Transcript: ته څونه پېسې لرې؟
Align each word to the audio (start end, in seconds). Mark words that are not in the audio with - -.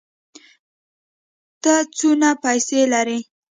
ته 1.61 1.73
څونه 1.97 2.29
پېسې 2.43 2.79
لرې؟ 2.91 3.19